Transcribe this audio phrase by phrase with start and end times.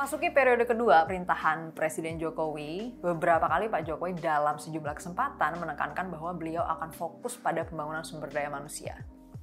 [0.00, 6.32] Memasuki periode kedua perintahan Presiden Jokowi, beberapa kali Pak Jokowi dalam sejumlah kesempatan menekankan bahwa
[6.32, 8.96] beliau akan fokus pada pembangunan sumber daya manusia.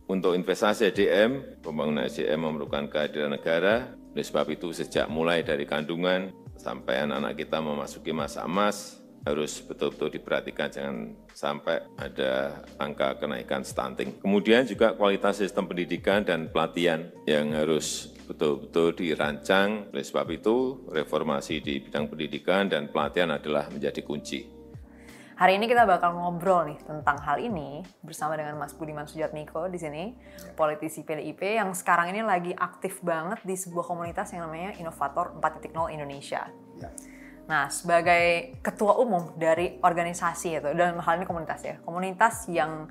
[0.09, 3.93] Untuk investasi SDM, pembangunan SDM memerlukan kehadiran negara.
[4.17, 8.97] Oleh sebab itu, sejak mulai dari kandungan sampai anak-anak kita memasuki masa emas,
[9.29, 14.17] harus betul-betul diperhatikan jangan sampai ada angka kenaikan stunting.
[14.25, 19.87] Kemudian juga kualitas sistem pendidikan dan pelatihan yang harus betul-betul dirancang.
[19.95, 24.57] Oleh sebab itu, reformasi di bidang pendidikan dan pelatihan adalah menjadi kunci.
[25.37, 29.77] Hari ini kita bakal ngobrol nih tentang hal ini bersama dengan Mas Budiman Sujatmiko di
[29.77, 30.03] sini,
[30.57, 35.93] politisi PDIP yang sekarang ini lagi aktif banget di sebuah komunitas yang namanya Inovator 4.0
[35.93, 36.49] Indonesia.
[36.81, 36.89] Ya.
[37.45, 42.89] Nah, sebagai ketua umum dari organisasi itu, dalam hal ini komunitas ya, komunitas yang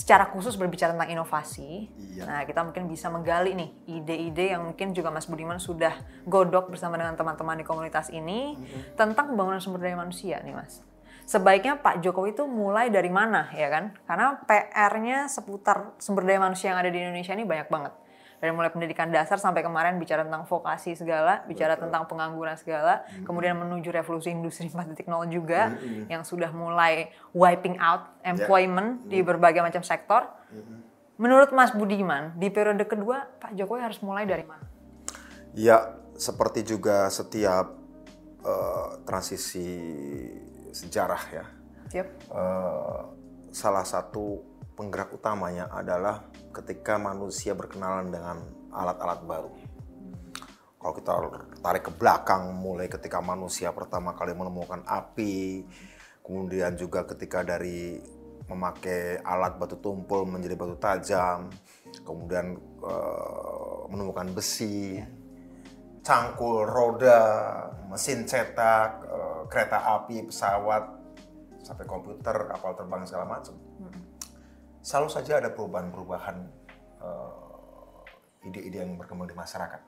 [0.00, 1.92] secara khusus berbicara tentang inovasi.
[2.16, 2.24] Iya.
[2.24, 3.68] Nah, kita mungkin bisa menggali nih
[4.00, 5.92] ide-ide yang mungkin juga Mas Budiman sudah
[6.24, 8.96] godok bersama dengan teman-teman di komunitas ini mm-hmm.
[8.96, 10.80] tentang pembangunan sumber daya manusia nih, Mas.
[11.28, 13.92] Sebaiknya Pak Jokowi itu mulai dari mana ya kan?
[14.08, 17.92] Karena PR-nya seputar sumber daya manusia yang ada di Indonesia ini banyak banget
[18.40, 21.92] dari mulai pendidikan dasar sampai kemarin bicara tentang vokasi segala, bicara Betul.
[21.92, 23.28] tentang pengangguran segala, hmm.
[23.28, 26.08] kemudian menuju revolusi industri 4.0 juga hmm.
[26.08, 29.10] yang sudah mulai wiping out employment yeah.
[29.12, 30.24] di berbagai macam sektor.
[30.48, 30.80] Hmm.
[31.20, 34.64] Menurut Mas Budiman, di periode kedua Pak Jokowi harus mulai dari mana?
[35.52, 37.76] Ya, seperti juga setiap
[38.40, 39.68] uh, transisi
[40.72, 41.44] sejarah ya.
[41.92, 42.06] Yep.
[42.32, 43.02] Uh,
[43.52, 48.36] salah satu penggerak utamanya adalah ketika manusia berkenalan dengan
[48.70, 49.52] alat-alat baru.
[50.80, 51.12] Kalau kita
[51.60, 55.68] tarik ke belakang, mulai ketika manusia pertama kali menemukan api,
[56.24, 58.00] kemudian juga ketika dari
[58.48, 61.52] memakai alat batu tumpul menjadi batu tajam,
[62.02, 64.98] kemudian uh, menemukan besi,
[66.00, 67.22] cangkul, roda,
[67.92, 70.82] mesin cetak, uh, kereta api, pesawat,
[71.60, 73.69] sampai komputer, kapal terbang segala macam.
[74.80, 76.36] Selalu saja ada perubahan-perubahan
[77.04, 79.82] uh, ide-ide yang berkembang di masyarakat.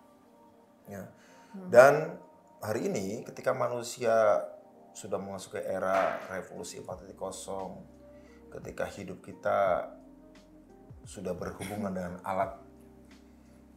[0.89, 1.09] Ya.
[1.57, 1.69] Hmm.
[1.73, 1.95] Dan
[2.61, 4.45] hari ini ketika manusia
[4.93, 7.17] sudah memasuki era revolusi 4.0,
[8.53, 9.89] ketika hidup kita
[11.09, 12.61] sudah berhubungan dengan alat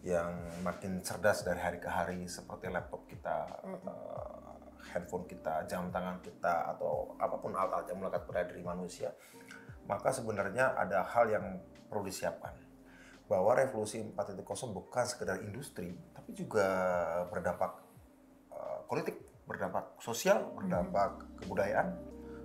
[0.05, 4.53] yang makin cerdas dari hari ke hari seperti laptop kita, uh,
[4.93, 9.09] handphone kita, jam tangan kita atau apa pun alat-alat yang melekat pada diri manusia,
[9.85, 11.45] maka sebenarnya ada hal yang
[11.89, 12.53] perlu disiapkan.
[13.25, 16.67] Bahwa revolusi 4.0 bukan sekedar industri, tapi juga
[17.33, 17.71] berdampak
[18.53, 19.17] uh, politik,
[19.49, 21.37] berdampak sosial, berdampak mm -hmm.
[21.41, 21.87] kebudayaan,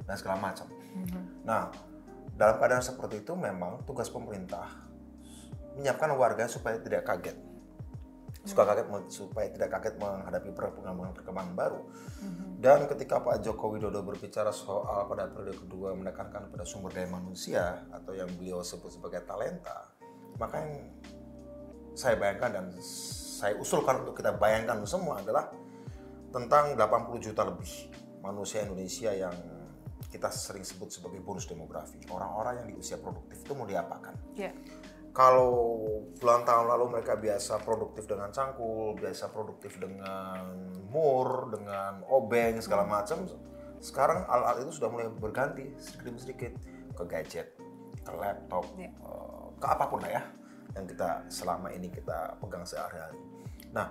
[0.08, 0.66] dan segala macam.
[0.96, 1.22] Mm -hmm.
[1.44, 1.68] Nah,
[2.32, 4.64] dalam keadaan seperti itu memang tugas pemerintah
[5.76, 7.49] menyiapkan warga supaya tidak kaget
[8.40, 11.80] suka kaget supaya tidak kaget menghadapi perkembangan perkembangan baru.
[11.84, 12.48] Mm-hmm.
[12.60, 17.84] Dan ketika Pak Joko Widodo berbicara soal pada periode kedua menekankan pada sumber daya manusia
[17.92, 19.92] atau yang beliau sebut sebagai talenta,
[20.40, 20.72] maka yang
[21.92, 25.52] saya bayangkan dan saya usulkan untuk kita bayangkan semua adalah
[26.32, 27.92] tentang 80 juta lebih
[28.24, 29.34] manusia Indonesia yang
[30.08, 32.00] kita sering sebut sebagai bonus demografi.
[32.08, 34.16] Orang-orang yang di usia produktif itu mau diapakan?
[34.32, 34.56] Yeah
[35.10, 35.82] kalau
[36.22, 40.54] puluhan tahun lalu mereka biasa produktif dengan cangkul, biasa produktif dengan
[40.86, 43.26] mur, dengan obeng segala macam,
[43.82, 46.52] sekarang alat-alat itu sudah mulai berganti sedikit demi sedikit
[46.94, 47.58] ke gadget,
[48.06, 48.94] ke laptop, yeah.
[49.58, 50.22] ke apa pun lah ya
[50.78, 53.18] yang kita selama ini kita pegang sehari-hari.
[53.74, 53.90] Nah,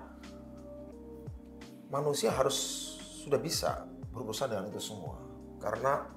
[1.92, 2.56] manusia harus
[3.28, 3.84] sudah bisa
[4.16, 5.20] berurusan dengan itu semua
[5.60, 6.08] karena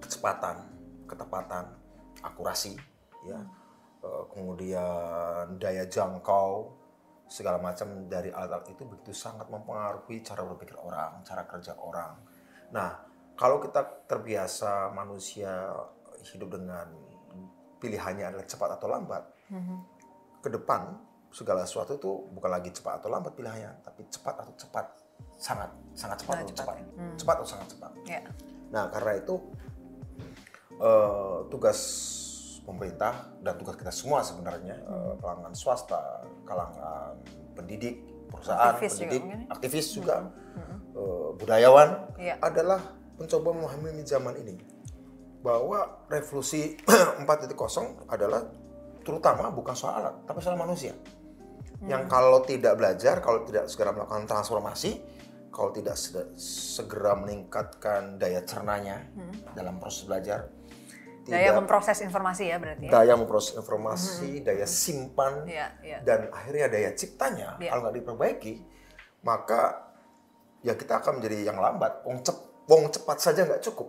[0.00, 0.64] kecepatan,
[1.04, 1.76] ketepatan,
[2.24, 2.72] akurasi,
[3.28, 3.36] ya.
[3.36, 3.57] Hmm Eh,
[4.30, 6.78] kemudian daya jangkau
[7.28, 12.16] segala macam dari alat-alat itu begitu sangat mempengaruhi cara berpikir orang, cara kerja orang.
[12.72, 12.90] Nah,
[13.36, 15.68] kalau kita terbiasa manusia
[16.32, 16.88] hidup dengan
[17.78, 19.22] pilihannya adalah cepat atau lambat,
[19.52, 19.78] mm-hmm.
[20.40, 20.96] ke depan
[21.28, 24.86] segala sesuatu itu bukan lagi cepat atau lambat pilihannya, tapi cepat atau cepat,
[25.36, 26.86] sangat sangat cepat atau cepat, cepat, ya.
[26.96, 27.16] hmm.
[27.20, 27.92] cepat atau sangat cepat.
[28.08, 28.24] Yeah.
[28.72, 29.34] Nah, karena itu
[30.80, 31.78] uh, tugas
[32.68, 34.92] pemerintah dan tugas kita semua sebenarnya hmm.
[34.92, 37.16] Eh, kalangan swasta, kalangan
[37.56, 40.76] pendidik, perusahaan, aktivis pendidik, juga, aktivis juga, hmm.
[40.92, 41.88] uh, budayawan
[42.20, 42.36] ya.
[42.44, 42.80] adalah
[43.16, 44.54] mencoba memahami zaman ini
[45.40, 46.76] bahwa revolusi
[47.24, 47.56] 4.0
[48.12, 48.44] adalah
[49.00, 50.92] terutama bukan soal alat tapi soal manusia.
[51.80, 51.88] Hmm.
[51.88, 55.00] Yang kalau tidak belajar, kalau tidak segera melakukan transformasi,
[55.48, 55.96] kalau tidak
[56.36, 59.56] segera meningkatkan daya cernanya hmm.
[59.56, 60.52] dalam proses belajar,
[61.28, 62.90] daya memproses informasi ya berarti ya?
[62.90, 64.44] daya memproses informasi hmm.
[64.48, 66.00] daya simpan ya, ya.
[66.00, 67.70] dan akhirnya daya ciptanya ya.
[67.72, 68.54] kalau nggak diperbaiki
[69.22, 69.88] maka
[70.62, 72.02] ya kita akan menjadi yang lambat.
[72.06, 72.36] Wong, cep,
[72.66, 73.88] wong cepat saja nggak cukup,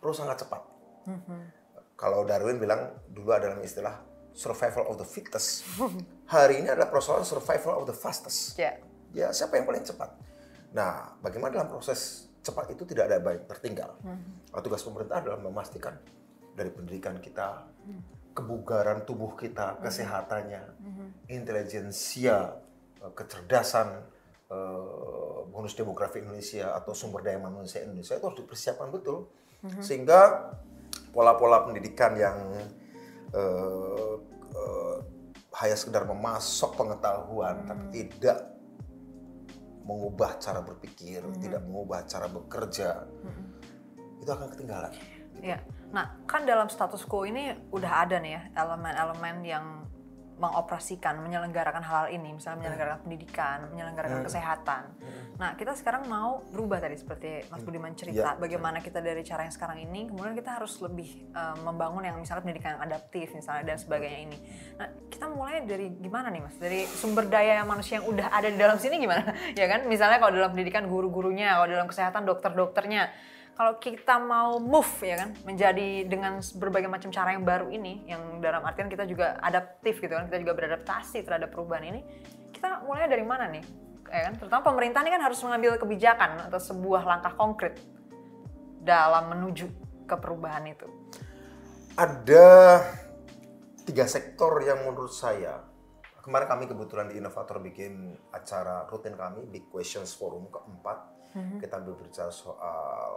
[0.00, 0.62] perlu sangat cepat.
[1.94, 4.02] Kalau Darwin bilang dulu ada dalam istilah
[4.34, 5.62] survival of the fittest.
[6.34, 8.58] Hari ini adalah persoalan survival of the fastest.
[8.58, 8.80] Ya.
[9.14, 10.10] Ya siapa yang paling cepat?
[10.74, 13.94] Nah, bagaimana dalam proses cepat itu tidak ada baik tertinggal.
[14.02, 15.94] Nah, tugas pemerintah adalah memastikan
[16.54, 17.66] dari pendidikan kita,
[18.34, 20.62] kebugaran tubuh kita, kesehatannya,
[21.30, 22.58] intelijensia,
[23.02, 23.88] eh, kecerdasan,
[24.50, 29.30] eh, bonus demografi Indonesia atau sumber daya manusia Indonesia itu harus dipersiapkan betul,
[29.78, 30.50] sehingga
[31.14, 32.36] pola-pola pendidikan yang
[33.34, 34.14] eh,
[34.54, 34.96] eh,
[35.54, 38.50] hanya sekedar memasok pengetahuan, tapi tidak
[39.86, 43.06] mengubah cara berpikir, tidak mengubah cara bekerja,
[44.18, 44.90] itu akan ketinggalan.
[45.38, 45.62] Ya.
[45.94, 49.66] Nah, kan dalam status quo ini udah ada nih ya elemen-elemen yang
[50.34, 54.82] mengoperasikan, menyelenggarakan hal, -hal ini, misalnya menyelenggarakan pendidikan, menyelenggarakan kesehatan.
[55.38, 58.38] Nah, kita sekarang mau berubah tadi seperti Mas Budiman cerita, Ya.
[58.38, 62.50] bagaimana kita dari cara yang sekarang ini, kemudian kita harus lebih eh, membangun yang misalnya
[62.50, 64.38] pendidikan yang adaptif misalnya dan sebagainya ini.
[64.74, 66.58] Nah, kita mulai dari gimana nih Mas?
[66.58, 69.30] Dari sumber daya manusia yang udah ada di dalam sini gimana?
[69.60, 69.86] ya kan?
[69.86, 73.06] Misalnya kalau dalam pendidikan guru-gurunya, kalau dalam kesehatan dokter-dokternya
[73.54, 78.42] kalau kita mau move ya kan menjadi dengan berbagai macam cara yang baru ini yang
[78.42, 82.00] dalam artian kita juga adaptif gitu kan kita juga beradaptasi terhadap perubahan ini
[82.50, 83.64] kita mulai dari mana nih?
[84.10, 87.78] Ya kan terutama pemerintah ini kan harus mengambil kebijakan atau sebuah langkah konkret
[88.82, 89.66] dalam menuju
[90.06, 90.86] ke perubahan itu.
[91.94, 92.80] Ada
[93.86, 95.73] tiga sektor yang menurut saya
[96.24, 101.12] kemarin kami kebetulan di Inovator bikin acara rutin kami Big Questions Forum keempat
[101.60, 103.12] kita berbicara soal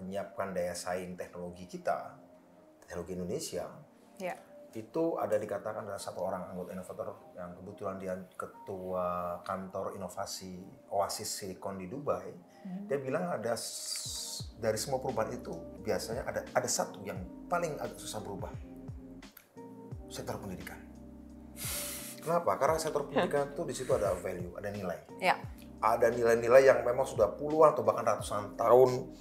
[0.00, 2.16] menyiapkan daya saing teknologi kita
[2.80, 3.68] teknologi Indonesia
[4.16, 4.34] ya
[4.74, 11.30] itu ada dikatakan ada satu orang anggota inovator yang kebetulan dia ketua kantor inovasi Oasis
[11.30, 12.34] Silicon di Dubai.
[12.90, 13.54] Dia bilang ada
[14.58, 15.54] dari semua perubahan itu
[15.86, 18.50] biasanya ada ada satu yang paling agak susah berubah.
[20.10, 20.83] Sektor pendidikan.
[22.24, 22.56] Kenapa?
[22.56, 24.96] Karena sektor pendidikan itu di situ ada value, ada nilai.
[25.20, 25.36] ya
[25.84, 29.12] Ada nilai-nilai yang memang sudah puluhan atau bahkan ratusan tahun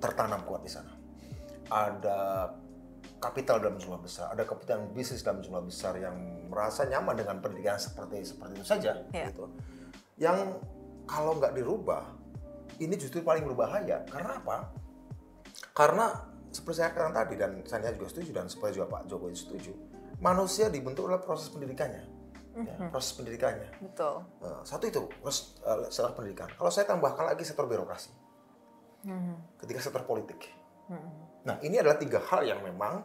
[0.00, 0.88] tertanam kuat di sana.
[1.68, 2.48] Ada
[3.20, 6.16] kapital dalam jumlah besar, ada kepentingan bisnis dalam jumlah besar yang
[6.48, 9.28] merasa nyaman dengan pendidikan seperti seperti itu saja, Iya.
[9.28, 9.44] gitu.
[10.16, 10.62] Yang
[11.04, 12.08] kalau nggak dirubah,
[12.78, 14.06] ini justru paling berbahaya.
[14.06, 14.70] Karena apa?
[15.74, 16.14] Karena
[16.48, 19.74] seperti saya katakan tadi dan saya juga setuju dan seperti juga Pak Jokowi setuju,
[20.18, 22.02] manusia dibentuk oleh proses pendidikannya,
[22.58, 23.70] ya, proses pendidikannya.
[23.78, 26.50] betul Nah, satu itu proses eh, sektor pendidikan.
[26.54, 28.10] Kalau saya tambahkan lagi sektor birokrasi,
[29.62, 30.42] ketika sektor politik.
[31.44, 33.04] Nah ini adalah tiga hal yang memang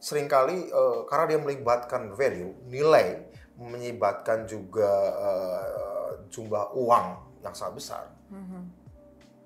[0.00, 3.24] sering kali eh, karena dia melibatkan value, nilai,
[3.56, 7.06] menyebabkan juga eh, jumlah uang
[7.40, 8.04] yang sangat besar.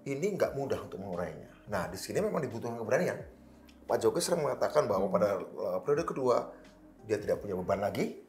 [0.05, 1.49] Ini nggak mudah untuk mengurainya.
[1.71, 3.19] Nah di sini memang dibutuhkan keberanian.
[3.85, 6.37] Pak Jokowi sering mengatakan bahwa pada eh, periode kedua
[7.05, 8.25] dia tidak punya beban lagi,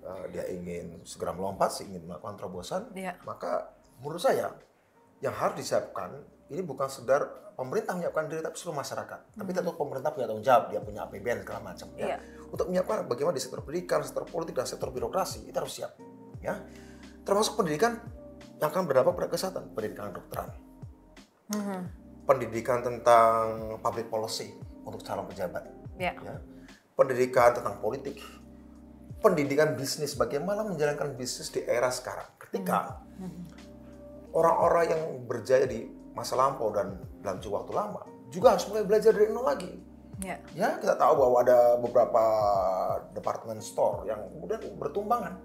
[0.00, 3.20] Eh, dia ingin segera melompat, ingin melakukan terobosan, Iya.
[3.28, 3.68] maka
[4.00, 4.48] menurut saya
[5.20, 9.36] yang harus disiapkan ini bukan sekedar pemerintah menyiapkan diri tapi seluruh masyarakat.
[9.36, 12.16] Tapi tentu pemerintah punya tanggung jawab, dia punya APBN segala macam Iya.
[12.16, 12.18] ya.
[12.48, 15.92] Untuk menyiapkan bagaimana di sektor pendidikan, sektor politik dan sektor birokrasi itu harus siap
[16.40, 16.56] ya.
[17.20, 18.00] Termasuk pendidikan
[18.56, 20.48] yang akan berdampak pada kesehatan, pendidikan kedokteran.
[22.24, 25.68] Pendidikan tentang public policy untuk calon pejabat
[26.00, 26.34] ya ya.
[27.00, 28.20] Pendidikan tentang politik,
[29.24, 32.28] pendidikan bisnis, bagaimana menjalankan bisnis di era sekarang.
[32.36, 33.00] Ketika
[34.36, 39.16] orang-orang yang berjaya di masa lampau dan dalam jangka waktu lama juga harus mulai belajar
[39.16, 39.72] dari nol lagi.
[40.20, 42.24] ya Ya, kita tahu bahwa ada beberapa
[43.16, 45.40] department store yang kemudian bertumbangan.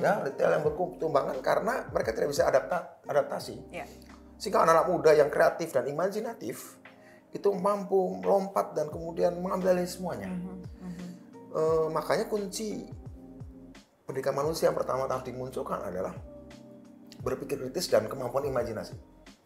[0.00, 3.60] Ya, retail yang bertumbangan karena mereka tidak bisa adapta adaptasi.
[3.70, 3.84] ya
[4.36, 6.76] Sehingga anak-anak muda yang kreatif dan imajinatif
[7.32, 10.32] itu mampu melompat dan kemudian mengambil alih semuanya.
[11.56, 12.84] Eh, makanya kunci
[14.04, 16.12] pendidikan manusia yang pertama harus dimunculkan adalah
[17.24, 18.92] berpikir kritis dan kemampuan imajinasi.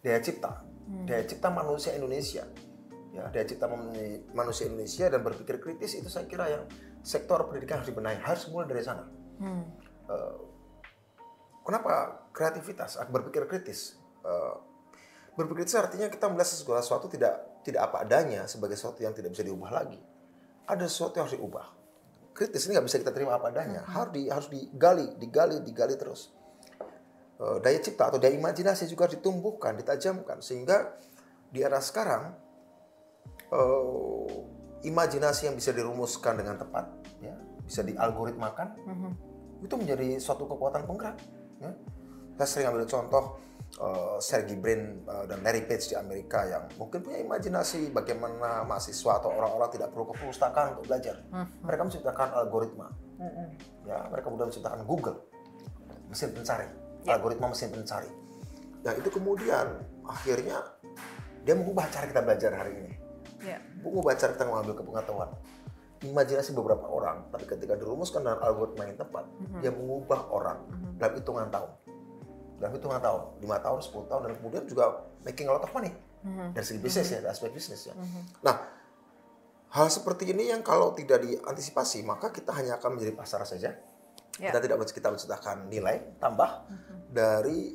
[0.03, 0.67] Daya cipta,
[1.07, 2.51] daya cipta manusia Indonesia.
[3.15, 3.95] Ya, daya cipta man-
[4.35, 6.65] manusia Indonesia dan berpikir kritis itu saya kira yang
[7.07, 9.07] sektor pendidikan harus dibenahi, harus mulai dari sana.
[10.11, 10.39] Eh,
[11.63, 13.97] kenapa kreativitas, ah, berpikir kritis?
[14.27, 14.55] Eh,
[15.39, 19.31] berpikir kritis artinya kita melihat segala sesuatu tidak tidak apa adanya sebagai sesuatu yang tidak
[19.31, 20.01] bisa diubah lagi.
[20.67, 21.80] Ada sesuatu yang harus diubah.
[22.31, 23.85] Kritis ini nggak bisa kita terima apa adanya.
[23.85, 26.31] Harus di, harus digali, digali, digali terus.
[27.41, 31.01] Eh, daya cipta atau daya imajinasi juga harus ditumbuhkan, ditajamkan sehingga
[31.49, 32.37] di era sekarang
[33.51, 34.33] eh,
[34.85, 36.89] imajinasi yang bisa dirumuskan dengan tepat,
[37.21, 38.69] ya, bisa dialgoritmakan,
[39.61, 41.21] itu menjadi suatu kekuatan penggerak.
[41.61, 41.73] Ya.
[42.41, 43.37] Saya sering ambil contoh
[43.79, 49.23] uh, Sergey Brin uh, dan Larry Page di Amerika yang mungkin punya imajinasi bagaimana mahasiswa
[49.23, 51.23] atau orang-orang tidak perlu ke perpustakaan untuk belajar.
[51.63, 52.89] Mereka menciptakan algoritma.
[53.87, 55.19] Ya, mereka kemudian menciptakan Google,
[56.09, 56.67] mesin pencari,
[57.07, 58.11] algoritma mesin pencari.
[58.81, 59.67] Yang itu kemudian
[60.09, 60.57] akhirnya
[61.45, 62.93] dia mengubah cara kita belajar hari ini.
[63.41, 63.61] Ya.
[63.81, 65.31] Mengubah cara kita mengambil pengetahuan.
[66.01, 69.29] Imajinasi beberapa orang, tapi ketika dirumuskan dengan algoritma yang tepat,
[69.61, 70.65] dia mengubah orang
[70.97, 71.71] dalam hitungan tahun.
[72.61, 74.85] Dalam hitungan tahun, lima tahun, 10 tahun, dan kemudian juga
[75.25, 75.91] making a lot of money.
[76.53, 77.97] Dari segi bisnis ya, dari aspek bisnis ya.
[78.45, 78.57] Nah,
[79.73, 83.73] hal seperti ini yang kalau tidak diantisipasi, maka kita hanya akan menjadi pasar saja.
[84.37, 84.53] Ya.
[84.53, 86.69] Kita tidak kita menciptakan nilai tambah
[87.09, 87.73] dari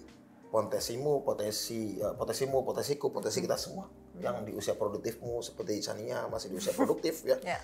[0.54, 3.90] potensimu, potensi ya, potensimu, potensiku, potensi kita semua
[4.22, 7.60] yang di usia produktifmu seperti Chania masih di usia produktif ya, Ya.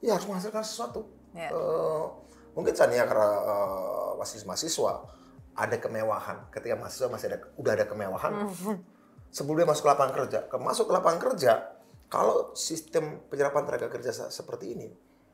[0.00, 1.04] ya harus menghasilkan sesuatu.
[1.36, 1.52] Ya.
[1.52, 2.04] Eh,
[2.56, 5.04] mungkin Chania karena eh, masih mahasiswa
[5.54, 6.48] ada kemewahan.
[6.48, 8.32] Ketika mahasiswa masih ada udah ada kemewahan.
[9.30, 11.52] Sebelum dia masuk ke lapangan kerja, ke masuk ke lapangan kerja,
[12.06, 14.88] kalau sistem penyerapan tenaga kerja se- seperti ini,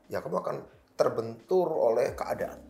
[0.06, 0.56] ya kamu akan
[0.92, 2.60] terbentur oleh keadaan.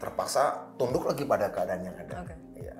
[0.00, 2.24] Terpaksa tunduk lagi pada keadaan yang ada.
[2.24, 2.34] Oke.
[2.56, 2.74] Iya.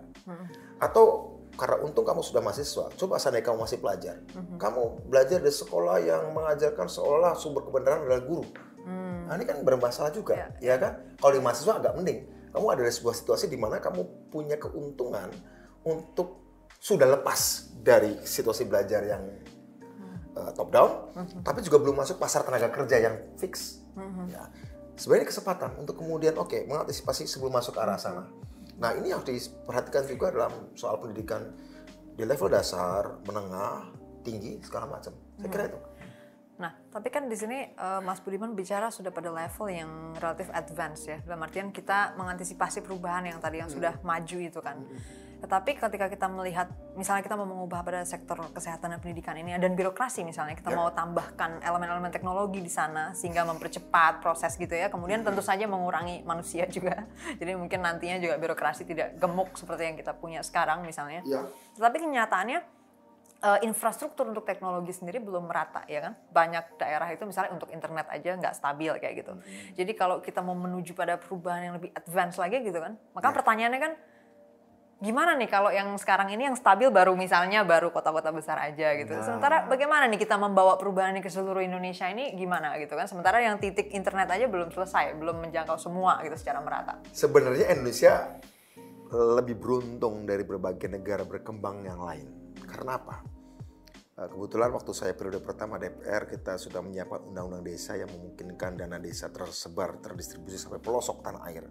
[0.80, 4.16] Atau karena untung kamu sudah mahasiswa, coba seandainya kamu masih pelajar,
[4.56, 8.44] kamu belajar di sekolah yang mengajarkan seolah sumber kebenaran adalah guru.
[9.28, 10.96] Nah, ini kan bermasalah juga, ya kan?
[11.20, 12.20] Kalau di mahasiswa agak mending.
[12.50, 15.30] Kamu ada di sebuah situasi di mana kamu punya keuntungan
[15.86, 16.42] untuk
[16.80, 19.22] sudah lepas dari situasi belajar yang
[20.34, 20.90] uh, top down,
[21.44, 23.84] tapi juga belum masuk pasar tenaga kerja yang fix.
[24.32, 24.48] Ya.
[24.96, 28.28] Sebenarnya kesempatan untuk kemudian oke mengantisipasi sebelum masuk ke arah sana.
[28.80, 31.52] Nah ini yang diperhatikan juga dalam soal pendidikan
[32.16, 33.92] di level dasar, menengah,
[34.24, 35.12] tinggi segala macam.
[35.40, 35.80] Saya kira itu.
[36.60, 39.90] Nah, tapi kan di sini eh, Mas Budiman bicara sudah pada level yang
[40.20, 41.18] relatif advance ya.
[41.24, 44.76] Dalam artian kita mengantisipasi perubahan yang tadi yang sudah maju itu kan.
[45.40, 46.68] Tetapi ketika kita melihat,
[47.00, 50.76] misalnya kita mau mengubah pada sektor kesehatan dan pendidikan ini dan birokrasi misalnya, kita Ya.
[50.76, 54.92] mau tambahkan elemen-elemen teknologi di sana sehingga mempercepat proses gitu ya.
[54.92, 57.08] Kemudian tentu saja mengurangi manusia juga.
[57.40, 61.24] Jadi mungkin nantinya juga birokrasi tidak gemuk seperti yang kita punya sekarang misalnya.
[61.24, 61.40] Ya.
[61.72, 62.60] Tetapi kenyataannya
[63.40, 66.12] eh, infrastruktur untuk teknologi sendiri belum merata ya kan?
[66.30, 69.32] Banyak daerah itu misalnya untuk internet aja nggak stabil kayak gitu.
[69.74, 73.80] Jadi kalau kita mau menuju pada perubahan yang lebih advance lagi gitu kan maka pertanyaannya
[73.80, 73.92] kan
[75.00, 79.16] gimana nih kalau yang sekarang ini yang stabil baru misalnya baru kota-kota besar aja gitu.
[79.24, 83.08] Sementara bagaimana nih kita membawa perubahan ini ke seluruh Indonesia ini gimana gitu kan?
[83.08, 87.00] Sementara yang titik internet aja belum selesai belum menjangkau semua gitu secara merata.
[87.16, 88.28] Sebenarnya Indonesia
[89.10, 92.28] lebih beruntung dari berbagai negara berkembang yang lain.
[92.80, 93.20] Karena apa?
[94.16, 98.96] Eh, Kebetulan waktu saya periode pertama DPR kita sudah menyiapkan undang-undang desa yang memungkinkan dana
[98.96, 101.68] desa tersebar, terdistribusi sampai pelosok tanah air.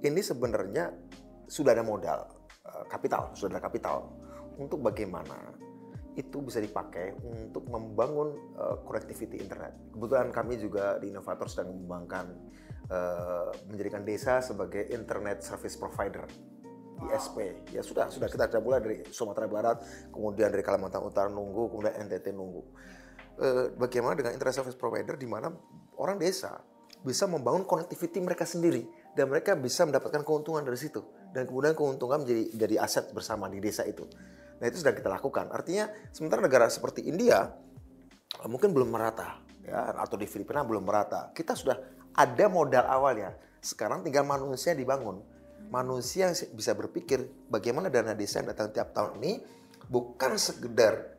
[0.00, 0.88] Ini sebenarnya
[1.44, 4.08] sudah ada modal, eh, kapital, sudah ada kapital
[4.56, 5.52] untuk bagaimana
[6.16, 9.76] itu bisa dipakai untuk membangun eh, connectivity internet.
[9.92, 12.26] Kebetulan kami juga di Inovator sedang mengembangkan
[12.88, 16.24] eh, menjadikan desa sebagai internet service provider
[17.10, 17.66] ISP.
[17.74, 19.82] Ya sudah, sudah kita sudah mulai dari Sumatera Barat,
[20.12, 22.62] kemudian dari Kalimantan Utara nunggu, kemudian NTT nunggu.
[23.42, 25.48] Eh, bagaimana dengan internet service provider di mana
[25.96, 26.60] orang desa
[27.00, 28.84] bisa membangun connectivity mereka sendiri
[29.16, 31.00] dan mereka bisa mendapatkan keuntungan dari situ
[31.32, 34.04] dan kemudian keuntungan menjadi jadi aset bersama di desa itu.
[34.60, 35.48] Nah itu sudah kita lakukan.
[35.48, 37.50] Artinya sementara negara seperti India
[38.36, 41.32] eh, mungkin belum merata ya atau di Filipina belum merata.
[41.32, 41.80] Kita sudah
[42.12, 43.32] ada modal awalnya.
[43.64, 45.24] Sekarang tinggal manusia dibangun.
[45.70, 49.32] Manusia yang bisa berpikir bagaimana dana desa yang datang tiap tahun ini
[49.86, 51.12] bukan sekedar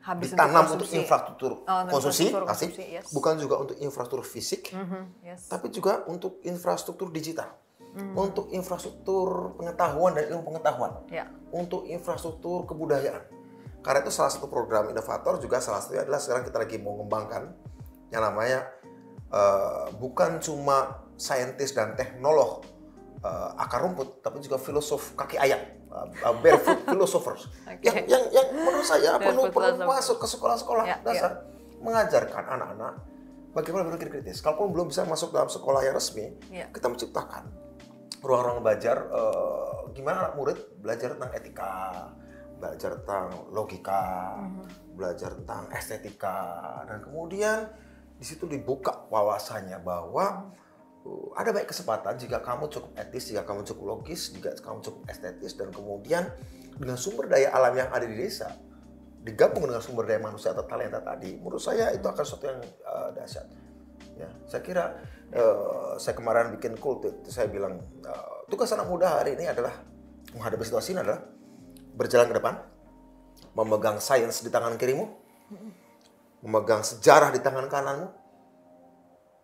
[0.00, 0.96] habis ditanam untuk, konsumsi.
[1.04, 3.12] infrastruktur Oh, untuk konsumsi, konsumsi, yes.
[3.12, 5.52] bukan juga untuk infrastruktur fisik, Mhm, yes.
[5.52, 7.52] tapi juga untuk infrastruktur digital,
[7.92, 8.16] Hmm.
[8.16, 11.28] untuk infrastruktur pengetahuan dan ilmu pengetahuan, Ya.
[11.52, 13.20] untuk infrastruktur kebudayaan.
[13.84, 17.52] Karena itu salah satu program inovator juga salah satunya adalah sekarang kita lagi mau mengembangkan
[18.08, 18.64] yang namanya
[19.28, 22.64] eh, bukan cuma saintis dan teknolog
[23.22, 27.82] eh, akar rumput, tapi juga filosof kaki ayam, eh, barefoot philosophers, Oke.
[27.82, 31.44] yang, yang yang menurut saya perlu perlu masuk ke sekolah-sekolah Ya, dasar,
[31.82, 32.94] mengajarkan anak-anak
[33.54, 34.42] bagaimana berpikir kritis.
[34.42, 36.70] Kalaupun belum bisa masuk dalam sekolah yang resmi, Ya.
[36.70, 37.46] kita menciptakan
[38.22, 41.74] ruang-ruang belajar eh, gimana anak murid belajar tentang etika,
[42.58, 44.34] belajar tentang logika,
[44.98, 46.38] belajar tentang estetika,
[46.90, 47.70] dan kemudian
[48.18, 50.67] di situ dibuka wawasannya bahwa uh,
[51.36, 55.54] ada baik kesempatan jika kamu cukup etis, jika kamu cukup logis, jika kamu cukup estetis,
[55.54, 56.26] dan kemudian
[56.78, 58.54] dengan sumber daya alam yang ada di desa
[59.22, 63.10] digabung dengan sumber daya manusia atau talenta tadi, menurut saya itu akan sesuatu yang uh,
[63.12, 63.46] dahsyat.
[64.18, 64.84] Ya, saya kira
[65.34, 69.74] uh, saya kemarin bikin kultur, saya bilang uh, tugas anak muda hari ini adalah
[70.34, 71.22] menghadapi situasi ini adalah
[71.94, 72.54] berjalan ke depan,
[73.54, 75.06] memegang sains di tangan kirimu,
[76.46, 78.06] memegang sejarah di tangan kananmu,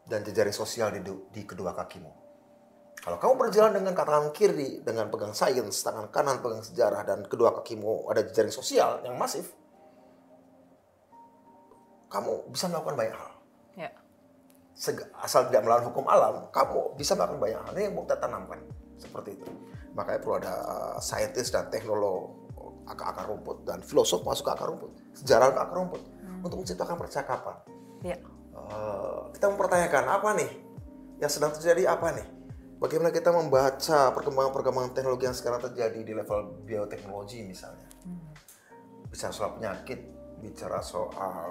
[0.04, 1.00] dan jejaring sosial di,
[1.32, 2.24] di kedua kakimu.
[3.04, 7.52] Kalau kamu berjalan dengan tangan kiri, dengan pegang sains, tangan kanan pegang sejarah, dan kedua
[7.60, 9.52] kakimu ada jejaring sosial yang masif,
[12.08, 13.32] kamu bisa melakukan banyak hal.
[13.76, 13.90] Ya.
[15.20, 17.72] Asal tidak melawan hukum alam, kamu bisa melakukan banyak hal.
[17.76, 18.60] Ini yang mau kita tanamkan.
[18.96, 19.52] Seperti itu.
[19.92, 22.44] Makanya perlu ada uh, saintis dan teknolog
[22.84, 26.44] akar-akar rumput dan filosof masuk ke akar rumput, sejarah ke akar rumput hmm.
[26.44, 27.56] untuk menciptakan percakapan.
[28.04, 28.16] Ya.
[28.64, 30.50] Uh, kita mempertanyakan apa nih
[31.20, 32.26] yang sedang terjadi apa nih?
[32.80, 37.88] Bagaimana kita membaca perkembangan-perkembangan teknologi yang sekarang terjadi di level bioteknologi misalnya?
[38.04, 38.34] Hmm.
[39.08, 40.00] Bicara soal penyakit,
[40.42, 41.48] bicara soal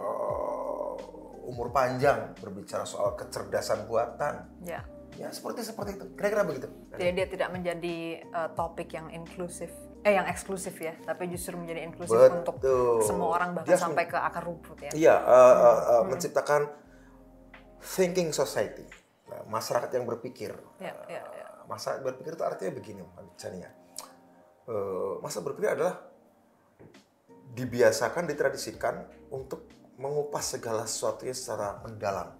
[1.43, 4.47] umur panjang, berbicara soal kecerdasan buatan.
[4.63, 4.83] Ya.
[5.13, 6.05] Ya seperti seperti itu.
[6.17, 6.67] Kira-kira begitu.
[6.97, 7.97] Jadi dia tidak menjadi
[8.33, 9.69] uh, topik yang inklusif,
[10.01, 12.41] eh yang eksklusif ya, tapi justru menjadi inklusif Betul.
[12.41, 12.57] untuk
[13.05, 14.91] semua orang bahkan dia sampai ke akar rumput ya.
[14.93, 16.17] Iya, uh, uh, uh, hmm.
[16.17, 16.61] menciptakan
[17.83, 18.87] thinking society,
[19.27, 20.55] nah, masyarakat yang berpikir.
[20.79, 21.47] Ya, ya, ya.
[21.67, 23.01] Masyarakat berpikir itu artinya begini,
[23.35, 23.69] Chania.
[24.63, 25.99] Uh, masa berpikir adalah
[27.51, 29.67] dibiasakan, ditradisikan untuk
[29.99, 32.33] mengupas segala sesuatu secara mendalam.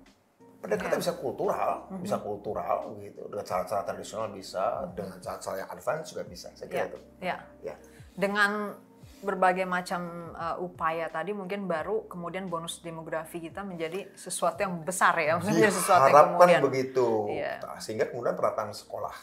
[0.63, 1.03] Pendekatan yeah.
[1.03, 2.03] bisa kultural, mm-hmm.
[2.07, 3.27] bisa kultural gitu.
[3.27, 4.95] Dengan cara-cara tradisional bisa, mm-hmm.
[4.95, 6.47] dengan cara-cara yang advance juga bisa.
[6.55, 6.87] Saya kira yeah.
[6.87, 6.99] itu.
[7.19, 7.39] Yeah.
[7.67, 7.77] Yeah.
[8.15, 8.51] Dengan
[9.23, 15.15] berbagai macam uh, upaya tadi mungkin baru kemudian bonus demografi kita menjadi sesuatu yang besar
[15.17, 17.07] ya, maksudnya sesuatu yang kemudian begitu.
[17.31, 17.63] Yeah.
[17.63, 19.15] Nah, sehingga kemudian perataan sekolah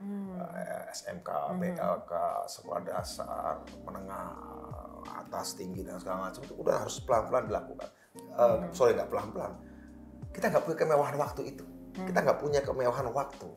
[0.00, 0.38] hmm.
[0.38, 1.58] uh, SMK, hmm.
[1.60, 2.12] BLK,
[2.46, 4.32] sekolah dasar, menengah
[5.02, 7.88] atas, tinggi dan segala macam itu udah harus pelan-pelan dilakukan.
[8.38, 8.72] Uh, hmm.
[8.72, 9.52] Sorry nggak pelan-pelan.
[10.32, 11.64] Kita nggak punya kemewahan waktu itu.
[11.66, 12.06] Hmm.
[12.08, 13.48] Kita nggak punya kemewahan waktu.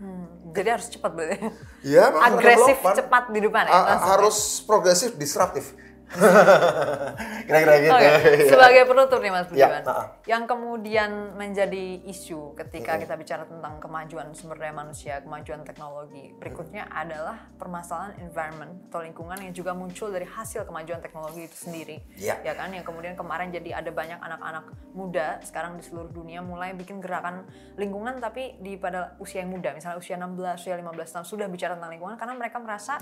[0.00, 0.24] Hmm.
[0.56, 1.36] Jadi harus cepat berarti.
[1.84, 4.00] Iya, agresif cepat di depan ya.
[4.00, 5.76] harus progresif, disruptif.
[7.46, 7.94] Kira-kira gitu.
[7.94, 8.46] Okay.
[8.52, 9.96] Sebagai penutup nih Mas ya, Budiman, ya,
[10.26, 16.90] yang kemudian menjadi isu ketika kita bicara tentang kemajuan sumber daya manusia, kemajuan teknologi, berikutnya
[16.90, 22.02] adalah permasalahan environment atau lingkungan yang juga muncul dari hasil kemajuan teknologi itu sendiri.
[22.18, 26.42] Ya, ya kan, yang kemudian kemarin jadi ada banyak anak-anak muda sekarang di seluruh dunia
[26.42, 27.46] mulai bikin gerakan
[27.78, 31.78] lingkungan tapi di pada usia yang muda, misalnya usia 16, usia 15 tahun sudah bicara
[31.78, 32.98] tentang lingkungan karena mereka merasa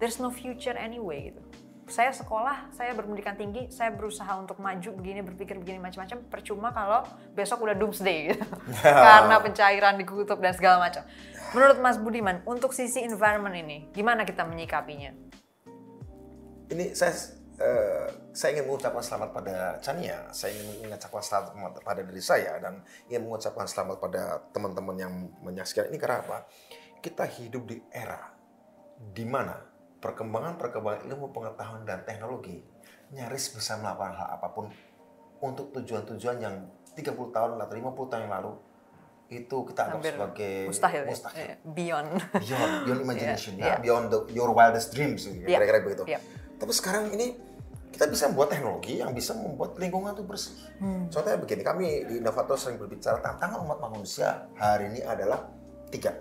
[0.00, 5.22] there's no future anyway gitu saya sekolah, saya berpendidikan tinggi, saya berusaha untuk maju begini,
[5.22, 8.42] berpikir begini macam-macam, percuma kalau besok udah doomsday gitu.
[8.82, 11.06] Karena pencairan di kutub dan segala macam.
[11.54, 15.14] Menurut Mas Budiman, untuk sisi environment ini, gimana kita menyikapinya?
[16.66, 17.14] Ini saya
[17.62, 22.82] uh, saya ingin mengucapkan selamat pada Chania, saya ingin mengucapkan selamat pada diri saya dan
[23.06, 26.50] ingin mengucapkan selamat pada teman-teman yang menyaksikan ini karena apa?
[26.98, 28.34] Kita hidup di era
[28.98, 29.75] di mana
[30.06, 32.62] perkembangan-perkembangan ilmu pengetahuan dan teknologi
[33.10, 34.70] nyaris bisa melakukan hal apa pun
[35.42, 36.54] untuk tujuan-tujuan yang
[36.94, 38.52] 30 tahun atau 50 tahun yang lalu
[39.26, 41.10] itu kita anggap Hampir sebagai mustahil, ya?
[41.10, 41.46] mustahil.
[41.50, 43.78] Yeah, beyond beyond beyond imagination yeah, ya yeah.
[43.82, 45.58] beyond the, your wildest dreams gitu, yeah.
[45.58, 46.04] kira-kira begitu.
[46.06, 46.22] Yeah.
[46.62, 47.34] Tapi sekarang ini
[47.90, 50.56] kita bisa membuat teknologi yang bisa membuat lingkungan itu bersih.
[50.78, 51.08] Hmm.
[51.08, 55.48] Contohnya begini, kami di Innovator sering berbicara tantangan umat manusia hari ini adalah
[55.88, 56.12] tiga.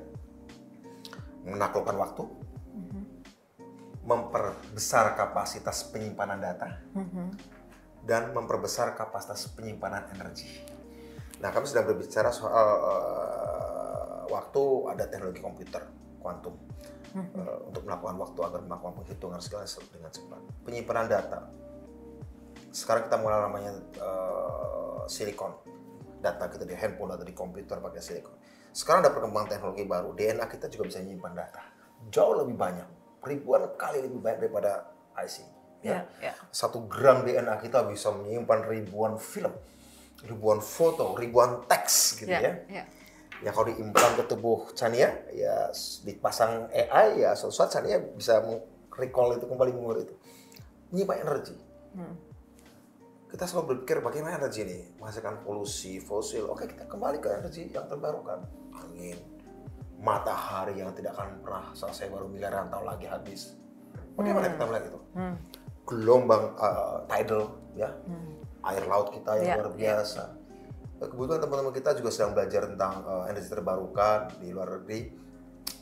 [1.46, 2.24] Menaklukkan waktu,
[4.06, 7.28] memperbesar kapasitas penyimpanan data mm-hmm.
[8.06, 10.62] dan memperbesar kapasitas penyimpanan energi.
[11.42, 14.64] Nah, kami sedang berbicara soal uh, waktu
[14.94, 15.90] ada teknologi komputer
[16.22, 16.54] kuantum
[17.18, 17.34] mm-hmm.
[17.34, 20.42] uh, untuk melakukan waktu agar melakukan penghitungan segala dengan cepat.
[20.62, 21.40] Penyimpanan data.
[22.70, 23.74] Sekarang kita mulai namanya
[24.06, 25.52] uh, silikon.
[26.22, 28.38] Data kita di handphone atau di komputer pakai silikon.
[28.70, 30.14] Sekarang ada perkembangan teknologi baru.
[30.14, 31.62] DNA kita juga bisa menyimpan data.
[32.12, 35.36] Jauh lebih banyak ribuan kali lebih banyak daripada IC.
[35.86, 36.02] Ya.
[36.02, 36.36] Yeah, yeah.
[36.50, 39.54] Satu gram DNA kita bisa menyimpan ribuan film,
[40.26, 42.82] ribuan foto, ribuan teks gitu yeah, ya.
[42.82, 42.88] Yeah.
[43.44, 45.70] Ya kalau diimplan ke tubuh Chania, ya
[46.08, 48.40] dipasang AI, ya suatu saat Chania bisa
[48.96, 50.16] recall itu kembali memori itu.
[50.96, 51.56] Menyimpan energi.
[51.94, 52.16] Hmm.
[53.28, 56.48] Kita selalu berpikir bagaimana energi ini menghasilkan polusi fosil.
[56.48, 58.40] Oke kita kembali ke energi yang terbarukan,
[58.72, 59.20] angin,
[60.02, 63.56] matahari yang tidak akan pernah selesai baru miliaran tahun lagi habis.
[64.16, 64.54] Bagaimana hmm.
[64.56, 65.00] kita melihat itu?
[65.16, 65.36] Hmm.
[65.86, 67.44] Gelombang uh, tidal,
[67.78, 68.66] ya, hmm.
[68.66, 69.58] air laut kita yang yeah.
[69.60, 70.24] luar biasa.
[70.96, 71.08] Yeah.
[71.12, 75.00] Kebetulan teman-teman kita juga sedang belajar tentang uh, energi terbarukan di luar negeri,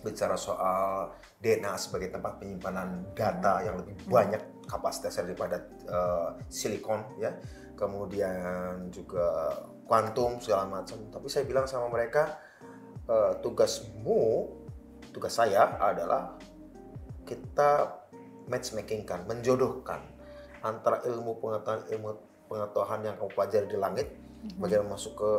[0.03, 3.65] bicara soal DNA sebagai tempat penyimpanan data hmm.
[3.69, 4.09] yang lebih hmm.
[4.09, 7.31] banyak kapasitasnya daripada uh, silikon, ya.
[7.73, 9.49] Kemudian juga
[9.85, 11.09] kuantum segala macam.
[11.09, 12.37] Tapi saya bilang sama mereka
[13.09, 14.49] eh, tugasmu,
[15.11, 16.35] tugas saya adalah
[17.23, 17.99] kita
[18.47, 20.03] matchmaking kan, menjodohkan
[20.59, 22.09] antara ilmu pengetahuan ilmu
[22.47, 24.07] pengetahuan yang kamu pelajari di langit,
[24.59, 25.29] bagaimana masuk ke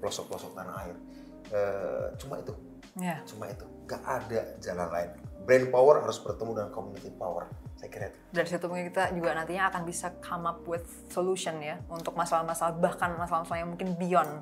[0.00, 0.96] pelosok-pelosok tanah air.
[1.52, 2.52] Eh, cuma itu,
[2.96, 3.20] Ya.
[3.24, 3.64] cuma itu.
[3.84, 5.10] Gak ada jalan lain.
[5.44, 7.48] Brain power harus bertemu dengan community power.
[7.76, 8.18] Saya kira itu.
[8.32, 12.80] Dari situ mungkin kita juga nantinya akan bisa come up with solution ya untuk masalah-masalah
[12.80, 14.40] bahkan masalah-masalah yang mungkin beyond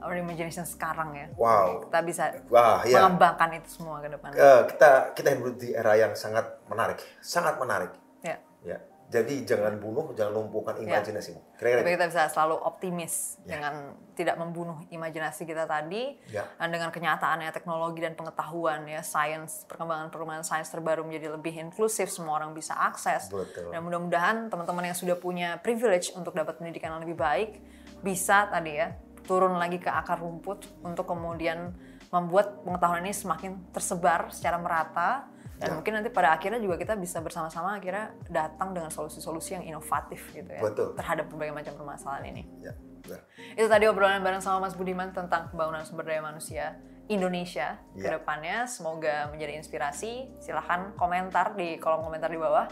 [0.00, 1.26] our imagination sekarang ya.
[1.34, 1.86] Wow.
[1.86, 3.02] Kita bisa Wah, iya.
[3.04, 4.30] mengembangkan itu semua ke depan.
[4.32, 7.92] Eh, kita kita hidup di era yang sangat menarik, sangat menarik.
[8.22, 8.38] Ya.
[8.62, 8.78] Ya.
[9.08, 11.00] Jadi jangan bunuh, jangan lumpuhkan Ya.
[11.00, 11.40] imajinasimu.
[11.56, 11.96] Kira-kira Tapi gitu.
[11.96, 13.56] kita bisa selalu optimis Ya.
[13.56, 16.44] dengan tidak membunuh imajinasi kita tadi Ya.
[16.60, 22.12] dan dengan kenyataannya teknologi dan pengetahuan ya sains perkembangan perkembangan sains terbaru menjadi lebih inklusif
[22.12, 23.72] semua orang bisa akses Betul.
[23.72, 27.64] dan mudah-mudahan teman-teman yang sudah punya privilege untuk dapat pendidikan yang lebih baik
[28.04, 28.92] bisa tadi ya
[29.28, 31.76] turun lagi ke akar rumput untuk kemudian
[32.08, 35.74] membuat pengetahuan ini semakin tersebar secara merata dan Ya.
[35.74, 40.48] mungkin nanti pada akhirnya juga kita bisa bersama-sama akhirnya datang dengan solusi-solusi yang inovatif gitu
[40.48, 40.94] ya Betul.
[40.94, 42.42] terhadap berbagai macam permasalahan ini.
[42.62, 42.72] Ya.
[42.98, 43.22] benar.
[43.54, 48.16] Itu tadi obrolan bareng sama Mas Budiman tentang pembangunan sumber daya manusia Indonesia ke Ya.
[48.16, 48.68] depannya.
[48.70, 50.30] Semoga menjadi inspirasi.
[50.38, 52.68] Silahkan komentar di kolom komentar di bawah.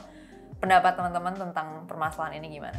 [0.57, 2.79] Pendapat teman-teman tentang permasalahan ini gimana?